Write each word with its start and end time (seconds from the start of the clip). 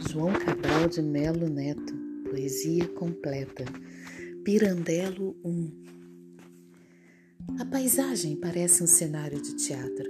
João 0.00 0.32
Cabral 0.32 0.88
de 0.88 1.02
Melo 1.02 1.48
Neto, 1.48 1.92
poesia 2.30 2.86
completa. 2.88 3.64
Pirandello 4.44 5.36
1 5.44 5.72
A 7.58 7.64
paisagem 7.64 8.36
parece 8.36 8.82
um 8.82 8.86
cenário 8.86 9.42
de 9.42 9.56
teatro. 9.56 10.08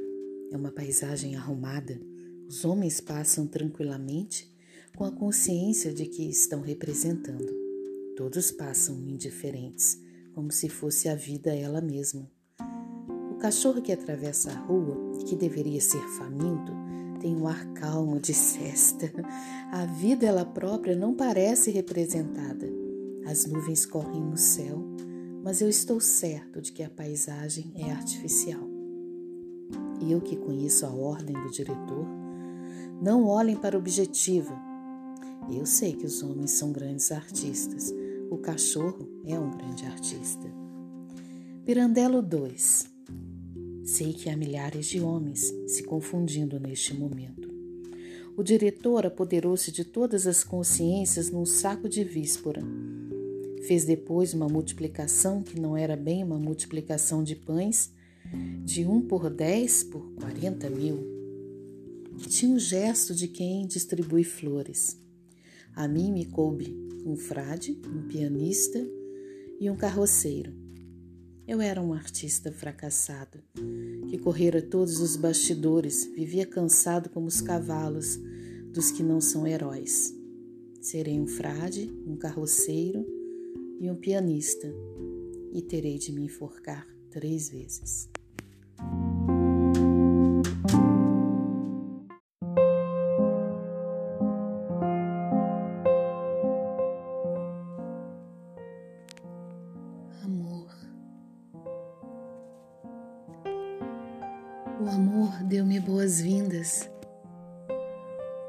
É 0.53 0.57
uma 0.57 0.71
paisagem 0.71 1.37
arrumada. 1.37 1.99
Os 2.47 2.67
homens 2.67 3.01
passam 3.01 3.47
tranquilamente 3.47 4.55
com 4.95 5.05
a 5.05 5.11
consciência 5.11 5.93
de 5.93 6.05
que 6.05 6.29
estão 6.29 6.61
representando. 6.61 7.51
Todos 8.15 8.51
passam 8.51 8.95
indiferentes, 9.09 9.99
como 10.35 10.53
se 10.53 10.69
fosse 10.69 11.09
a 11.09 11.15
vida 11.15 11.57
ela 11.57 11.81
mesma. 11.81 12.31
O 13.33 13.37
cachorro 13.37 13.81
que 13.81 13.93
atravessa 13.93 14.51
a 14.51 14.59
rua 14.59 15.13
que 15.27 15.35
deveria 15.35 15.81
ser 15.81 16.03
faminto 16.19 16.88
tem 17.21 17.37
um 17.37 17.47
ar 17.47 17.67
calmo 17.75 18.19
de 18.19 18.33
cesta. 18.33 19.13
A 19.73 19.85
vida 19.87 20.27
ela 20.27 20.45
própria 20.45 20.97
não 20.97 21.15
parece 21.15 21.71
representada. 21.71 22.69
As 23.27 23.47
nuvens 23.47 23.85
correm 23.85 24.21
no 24.21 24.37
céu, 24.37 24.83
mas 25.43 25.61
eu 25.61 25.69
estou 25.69 26.01
certo 26.01 26.61
de 26.61 26.73
que 26.73 26.83
a 26.83 26.91
paisagem 26.91 27.73
é 27.75 27.91
artificial. 27.91 28.63
Eu 30.09 30.21
que 30.21 30.37
conheço 30.37 30.87
a 30.87 30.91
ordem 30.91 31.35
do 31.35 31.51
diretor, 31.51 32.07
não 33.03 33.27
olhem 33.27 33.57
para 33.57 33.77
o 33.77 33.81
objetivo. 33.81 34.55
Eu 35.51 35.67
sei 35.67 35.93
que 35.95 36.07
os 36.07 36.23
homens 36.23 36.53
são 36.53 36.73
grandes 36.73 37.11
artistas. 37.13 37.93
O 38.31 38.39
cachorro 38.39 39.09
é 39.25 39.39
um 39.39 39.51
grande 39.51 39.87
artista. 39.87 40.47
Pirandello 41.65 42.23
2 42.23 42.98
Sei 43.89 44.13
que 44.13 44.29
há 44.29 44.37
milhares 44.37 44.85
de 44.85 45.01
homens 45.01 45.51
se 45.67 45.83
confundindo 45.83 46.61
neste 46.61 46.93
momento. 46.93 47.49
O 48.37 48.43
diretor 48.43 49.07
apoderou-se 49.07 49.73
de 49.73 49.83
todas 49.83 50.27
as 50.27 50.45
consciências 50.45 51.31
num 51.31 51.47
saco 51.47 51.89
de 51.89 52.05
víspora. 52.05 52.63
Fez 53.67 53.87
depois 53.87 54.35
uma 54.35 54.47
multiplicação 54.47 55.43
que 55.43 55.59
não 55.59 55.75
era 55.75 55.97
bem 55.97 56.23
uma 56.23 56.39
multiplicação 56.39 57.25
de 57.25 57.35
pães, 57.35 57.91
de 58.63 58.85
um 58.85 59.01
por 59.01 59.31
dez 59.31 59.83
por 59.83 60.03
quarenta 60.17 60.69
mil. 60.69 60.99
Tinha 62.29 62.55
o 62.55 62.59
gesto 62.59 63.15
de 63.15 63.27
quem 63.27 63.67
distribui 63.67 64.23
flores. 64.23 65.01
A 65.75 65.89
mim 65.89 66.13
me 66.13 66.27
coube 66.27 66.77
um 67.07 67.17
frade, 67.17 67.81
um 67.87 68.07
pianista 68.07 68.87
e 69.59 69.71
um 69.71 69.77
carroceiro. 69.77 70.68
Eu 71.49 71.63
era 71.63 71.81
um 71.81 71.95
artista 71.95 72.53
fracassado, 72.53 73.39
que 74.11 74.19
correra 74.19 74.61
todos 74.61 75.01
os 75.01 75.17
bastidores, 75.17 76.05
vivia 76.05 76.45
cansado 76.45 77.09
como 77.09 77.27
os 77.27 77.41
cavalos 77.41 78.19
dos 78.71 78.91
que 78.91 79.03
não 79.03 79.19
são 79.19 79.47
heróis. 79.47 80.15
Serei 80.83 81.19
um 81.19 81.27
frade, 81.27 81.91
um 82.07 82.17
carroceiro 82.17 83.03
e 83.81 83.91
um 83.91 83.97
pianista, 83.97 84.71
e 85.51 85.63
terei 85.63 85.97
de 85.97 86.13
me 86.13 86.25
enforcar 86.25 86.87
três 87.11 87.49
vezes. 87.49 88.11
O 104.81 104.89
amor 104.89 105.43
deu-me 105.43 105.81
boas-vindas, 105.81 106.89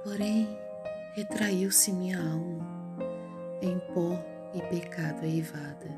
porém 0.04 0.48
retraiu-se 1.16 1.92
minha 1.92 2.20
alma 2.20 2.70
em 3.64 3.80
pó 3.96 4.24
e 4.54 4.62
pecado 4.62 5.24
eivada. 5.24 5.90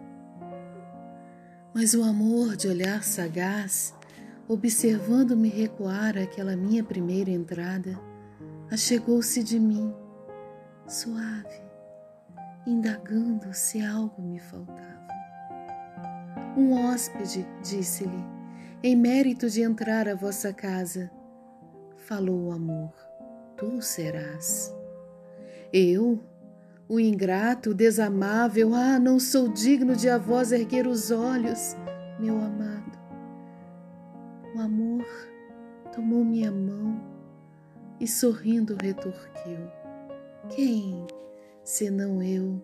Mas 1.74 1.94
o 1.94 2.02
amor 2.02 2.56
de 2.56 2.70
olhar 2.70 3.04
sagaz, 3.04 3.94
observando-me 4.48 5.50
recuar 5.50 6.18
aquela 6.18 6.56
minha 6.56 6.82
primeira 6.82 7.30
entrada, 7.30 8.00
achegou-se 8.72 9.44
de 9.44 9.60
mim, 9.60 9.94
suave, 10.88 11.62
indagando 12.66 13.54
se 13.54 13.84
algo 13.86 14.22
me 14.22 14.40
faltava. 14.40 15.08
Um 16.56 16.72
hóspede 16.72 17.46
disse-lhe, 17.62 18.41
em 18.84 18.96
mérito 18.96 19.48
de 19.48 19.62
entrar 19.62 20.08
à 20.08 20.16
vossa 20.16 20.52
casa. 20.52 21.12
Falou 21.98 22.48
o 22.48 22.52
amor, 22.52 22.92
tu 23.56 23.82
serás. 23.82 24.76
Eu, 25.72 26.20
o 26.90 27.00
ingrato, 27.00 27.70
o 27.70 27.74
desamável, 27.76 28.74
ah, 28.74 29.00
não 29.00 29.20
sou 29.20 29.48
digno 29.48 29.96
de 29.96 30.10
a 30.10 30.18
vós 30.18 30.52
erguer 30.52 30.88
os 30.88 31.12
olhos, 31.12 31.76
meu 32.20 32.36
amado. 32.38 33.00
O 34.56 34.60
amor 34.60 35.06
tomou 35.94 36.26
minha 36.26 36.52
mão 36.52 37.00
e 38.00 38.08
sorrindo 38.08 38.76
retorquiu: 38.82 39.60
Quem, 40.50 41.06
senão 41.64 42.22
eu, 42.22 42.60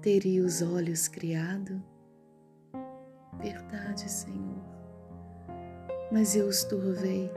teria 0.00 0.42
os 0.42 0.62
olhos 0.62 1.06
criado? 1.08 1.80
Verdade, 3.38 4.10
Senhor 4.10 4.77
mas 6.10 6.34
eu 6.34 6.46
os 6.46 6.64
turvei. 6.64 7.30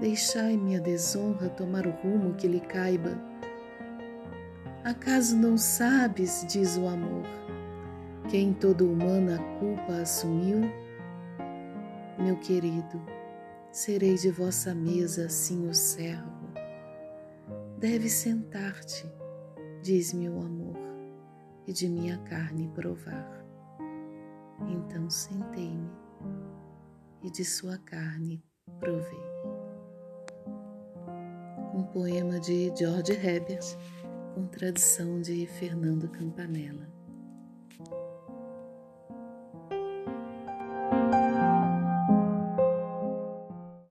Deixai-me 0.00 0.76
a 0.76 0.80
desonra 0.80 1.48
tomar 1.50 1.86
o 1.86 1.90
rumo 1.90 2.34
que 2.34 2.48
lhe 2.48 2.60
caiba. 2.60 3.18
Acaso 4.84 5.36
não 5.36 5.58
sabes, 5.58 6.44
diz 6.48 6.78
o 6.78 6.86
amor, 6.86 7.26
que 8.28 8.38
em 8.38 8.54
toda 8.54 8.84
humana 8.84 9.36
a 9.36 9.58
culpa 9.58 10.00
assumiu? 10.00 10.60
Meu 12.18 12.36
querido, 12.36 13.02
serei 13.70 14.14
de 14.14 14.30
vossa 14.30 14.74
mesa 14.74 15.26
assim 15.26 15.68
o 15.68 15.74
servo. 15.74 16.48
Deve 17.78 18.08
sentar-te, 18.08 19.10
diz-me 19.82 20.28
o 20.30 20.40
amor, 20.40 20.78
e 21.66 21.72
de 21.72 21.88
minha 21.88 22.16
carne 22.18 22.68
provar. 22.74 23.44
Então 24.66 25.10
sentei-me 25.10 25.90
e 27.22 27.30
de 27.30 27.44
sua 27.44 27.78
carne 27.78 28.42
provei. 28.78 29.30
Um 31.74 31.84
poema 31.92 32.40
de 32.40 32.72
George 32.76 33.12
Herbert, 33.12 33.64
com 34.34 34.46
tradução 34.46 35.20
de 35.20 35.46
Fernando 35.46 36.08
Campanella. 36.08 36.88